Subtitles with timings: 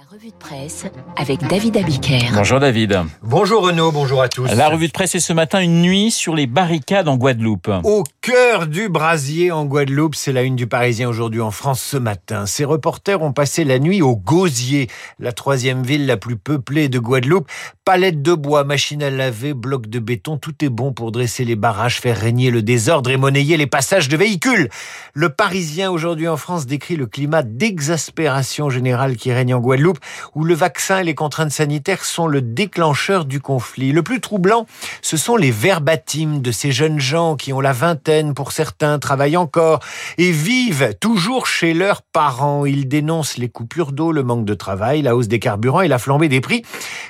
[0.00, 0.86] La revue de presse
[1.16, 2.30] avec David Abiker.
[2.32, 3.00] Bonjour David.
[3.22, 4.46] Bonjour Renaud, bonjour à tous.
[4.46, 7.70] La revue de presse est ce matin une nuit sur les barricades en Guadeloupe.
[7.84, 11.98] Au cœur du brasier en Guadeloupe, c'est la une du Parisien aujourd'hui en France ce
[11.98, 12.46] matin.
[12.46, 16.98] Ces reporters ont passé la nuit au Gosier, la troisième ville la plus peuplée de
[16.98, 17.50] Guadeloupe.
[17.84, 21.56] Palettes de bois, machines à laver, blocs de béton, tout est bon pour dresser les
[21.56, 24.70] barrages, faire régner le désordre et monnayer les passages de véhicules.
[25.12, 29.89] Le Parisien aujourd'hui en France décrit le climat d'exaspération générale qui règne en Guadeloupe
[30.34, 33.92] où le vaccin et les contraintes sanitaires sont le déclencheur du conflit.
[33.92, 34.66] Le plus troublant,
[35.02, 39.36] ce sont les verbatims de ces jeunes gens qui ont la vingtaine, pour certains travaillent
[39.36, 39.80] encore,
[40.18, 42.66] et vivent toujours chez leurs parents.
[42.66, 45.98] Ils dénoncent les coupures d'eau, le manque de travail, la hausse des carburants et la
[45.98, 46.62] flambée des prix.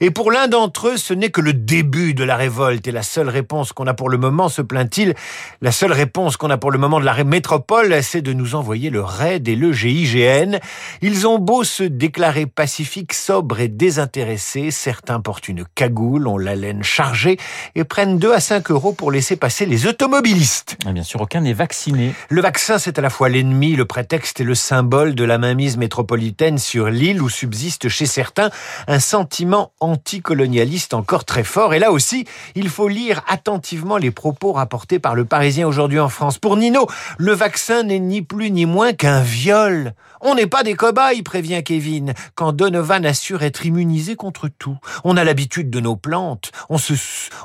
[0.00, 2.86] Et pour l'un d'entre eux, ce n'est que le début de la révolte.
[2.86, 5.14] Et la seule réponse qu'on a pour le moment, se plaint-il,
[5.60, 8.90] la seule réponse qu'on a pour le moment de la métropole, c'est de nous envoyer
[8.90, 10.58] le RAID et le GIGN.
[11.02, 14.72] Ils ont beau se déclarer pacifique, sobre et désintéressé.
[14.72, 17.38] Certains portent une cagoule, ont la laine chargée
[17.76, 20.76] et prennent 2 à 5 euros pour laisser passer les automobilistes.
[20.84, 22.12] bien sûr, aucun n'est vacciné.
[22.28, 25.76] Le vaccin, c'est à la fois l'ennemi, le prétexte et le symbole de la mainmise
[25.76, 28.50] métropolitaine sur l'île où subsiste chez certains
[28.88, 31.72] un sentiment anticolonialiste encore très fort.
[31.72, 36.08] Et là aussi, il faut lire attentivement les propos rapportés par le Parisien aujourd'hui en
[36.08, 36.38] France.
[36.38, 39.94] Pour Nino, le vaccin n'est ni plus ni moins qu'un viol.
[40.20, 44.76] On n'est pas des cobayes, prévient Kevin, quand Donovan assure être immunisé contre tout.
[45.04, 46.94] On a l'habitude de nos plantes, on se,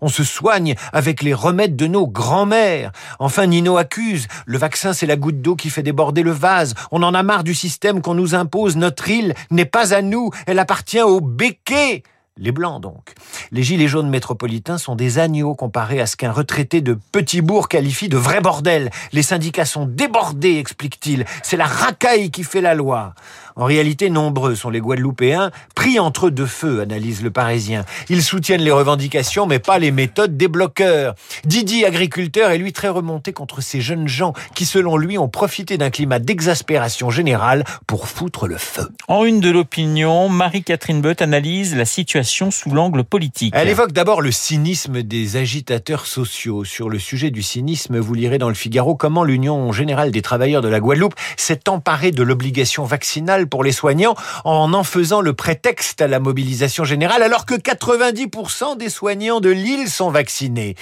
[0.00, 2.92] on se soigne avec les remèdes de nos grands-mères.
[3.18, 6.74] Enfin, Nino accuse, le vaccin c'est la goutte d'eau qui fait déborder le vase.
[6.92, 10.30] On en a marre du système qu'on nous impose, notre île n'est pas à nous,
[10.46, 12.02] elle appartient au béquet.
[12.40, 13.14] Les Blancs, donc.
[13.50, 17.68] Les Gilets jaunes métropolitains sont des agneaux comparés à ce qu'un retraité de Petit Bourg
[17.68, 18.90] qualifie de vrai bordel.
[19.12, 21.24] Les syndicats sont débordés, explique-t-il.
[21.42, 23.14] C'est la racaille qui fait la loi.
[23.58, 27.84] En réalité, nombreux sont les Guadeloupéens pris entre deux feux, analyse le Parisien.
[28.08, 31.16] Ils soutiennent les revendications, mais pas les méthodes des bloqueurs.
[31.44, 35.76] Didi, agriculteur, est lui très remonté contre ces jeunes gens qui, selon lui, ont profité
[35.76, 38.88] d'un climat d'exaspération générale pour foutre le feu.
[39.08, 43.54] En une de l'opinion, Marie-Catherine Bott analyse la situation sous l'angle politique.
[43.56, 46.64] Elle évoque d'abord le cynisme des agitateurs sociaux.
[46.64, 50.62] Sur le sujet du cynisme, vous lirez dans le Figaro comment l'Union générale des travailleurs
[50.62, 54.14] de la Guadeloupe s'est emparée de l'obligation vaccinale pour les soignants
[54.44, 59.50] en en faisant le prétexte à la mobilisation générale alors que 90% des soignants de
[59.50, 60.76] l'île sont vaccinés.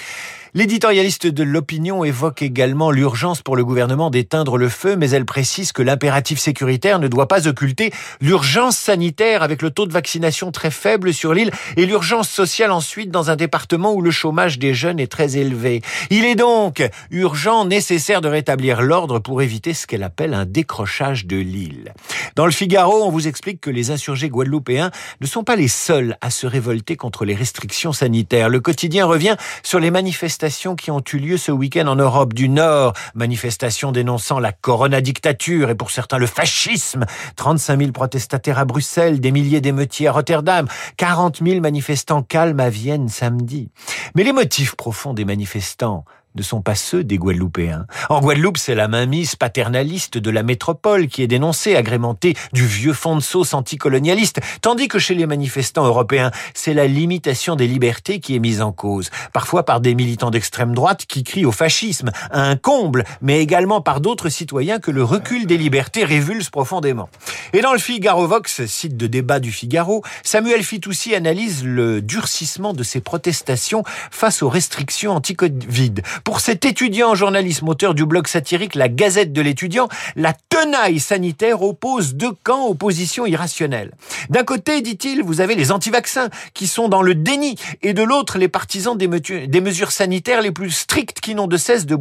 [0.57, 5.71] L'éditorialiste de l'opinion évoque également l'urgence pour le gouvernement d'éteindre le feu, mais elle précise
[5.71, 10.71] que l'impératif sécuritaire ne doit pas occulter l'urgence sanitaire avec le taux de vaccination très
[10.71, 14.99] faible sur l'île et l'urgence sociale ensuite dans un département où le chômage des jeunes
[14.99, 15.83] est très élevé.
[16.09, 16.81] Il est donc
[17.11, 21.93] urgent, nécessaire de rétablir l'ordre pour éviter ce qu'elle appelle un décrochage de l'île.
[22.35, 24.89] Dans le Figaro, on vous explique que les insurgés guadeloupéens
[25.21, 28.49] ne sont pas les seuls à se révolter contre les restrictions sanitaires.
[28.49, 32.33] Le quotidien revient sur les manifestations manifestations qui ont eu lieu ce week-end en Europe
[32.33, 32.93] du Nord.
[33.15, 37.05] Manifestations dénonçant la corona-dictature et pour certains le fascisme.
[37.35, 40.65] 35 000 protestataires à Bruxelles, des milliers d'émeutiers à Rotterdam,
[40.95, 43.71] 40 000 manifestants calmes à Vienne samedi.
[44.15, 46.05] Mais les motifs profonds des manifestants,
[46.37, 47.85] ne sont pas ceux des Guadeloupéens.
[48.09, 52.93] En Guadeloupe, c'est la mainmise paternaliste de la métropole qui est dénoncée, agrémentée du vieux
[52.93, 58.19] fond de sauce anticolonialiste, tandis que chez les manifestants européens, c'est la limitation des libertés
[58.19, 62.11] qui est mise en cause, parfois par des militants d'extrême droite qui crient au fascisme,
[62.31, 67.09] à un comble, mais également par d'autres citoyens que le recul des libertés révulse profondément.
[67.53, 72.73] Et dans le Figaro Vox, site de débat du Figaro, Samuel Fitoussi analyse le durcissement
[72.73, 75.93] de ces protestations face aux restrictions anti-Covid.
[76.27, 80.99] Pour cet étudiant en journalisme, auteur du blog satirique La Gazette de l'étudiant, la tenaille
[80.99, 83.93] sanitaire oppose deux camps opposition irrationnelle.
[84.29, 88.37] D'un côté, dit-il, vous avez les anti-vaccins qui sont dans le déni et de l'autre,
[88.37, 91.97] les partisans des, mesures sanitaires les plus strictes qui n'ont de cesse de,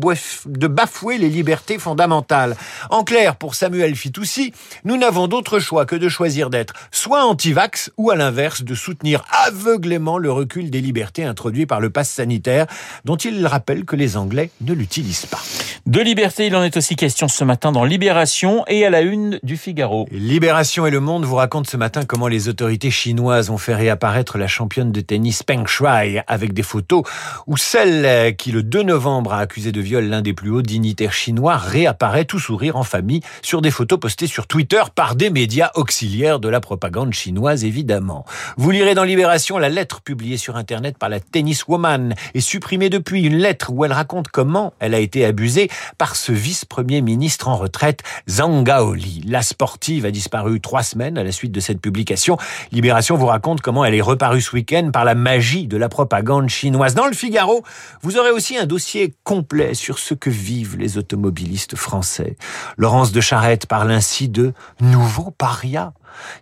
[0.47, 2.57] de bafouer les libertés fondamentales.
[2.91, 7.93] En clair, pour Samuel Fitoussi, nous n'avons d'autre choix que de choisir d'être soit anti-vax
[7.97, 12.67] ou à l'inverse de soutenir aveuglément le recul des libertés introduit par le pass sanitaire
[13.05, 15.43] dont il rappelle que les Anglais ne l'utilisent pas.
[15.87, 19.39] De liberté, il en est aussi question ce matin dans Libération et à la une
[19.45, 20.09] du Figaro.
[20.11, 24.37] Libération et Le Monde vous racontent ce matin comment les autorités chinoises ont fait réapparaître
[24.37, 27.05] la championne de tennis Peng Shuai avec des photos
[27.47, 31.13] où celle qui le 2 novembre a accusé de viol l'un des plus hauts dignitaires
[31.13, 35.71] chinois réapparaît tout sourire en famille sur des photos postées sur Twitter par des médias
[35.77, 38.25] auxiliaires de la propagande chinoise évidemment.
[38.57, 43.23] Vous lirez dans Libération la lettre publiée sur internet par la tenniswoman et supprimée depuis
[43.23, 47.57] une lettre où elle raconte comment elle a été abusée par ce vice-premier ministre en
[47.57, 49.23] retraite, Zangaoli.
[49.27, 52.37] La sportive a disparu trois semaines à la suite de cette publication.
[52.73, 56.49] Libération vous raconte comment elle est reparue ce week-end par la magie de la propagande
[56.49, 56.95] chinoise.
[56.95, 57.63] Dans le Figaro,
[58.03, 62.37] vous aurez aussi un dossier complet sur ce que vivent les automobilistes français.
[62.77, 65.93] Laurence de Charette parle ainsi de nouveaux parias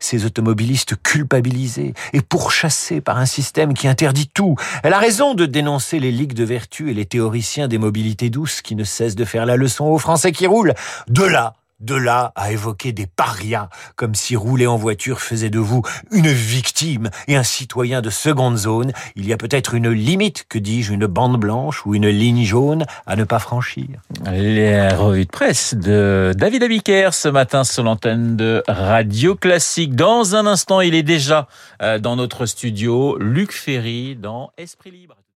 [0.00, 4.56] ces automobilistes culpabilisés et pourchassés par un système qui interdit tout.
[4.82, 8.62] Elle a raison de dénoncer les ligues de vertu et les théoriciens des mobilités douces
[8.62, 10.74] qui ne cessent de faire la leçon aux Français qui roulent.
[11.08, 15.58] De là de là à évoquer des parias, comme si rouler en voiture faisait de
[15.58, 20.46] vous une victime et un citoyen de seconde zone, il y a peut-être une limite,
[20.48, 23.88] que dis-je, une bande blanche ou une ligne jaune à ne pas franchir.
[24.32, 29.94] Les revues de presse de David Abiker ce matin sur l'antenne de Radio Classique.
[29.94, 31.48] Dans un instant, il est déjà
[31.82, 35.16] euh, dans notre studio, Luc Ferry dans Esprit Libre.